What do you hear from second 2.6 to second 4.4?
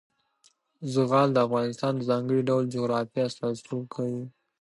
جغرافیه استازیتوب کوي.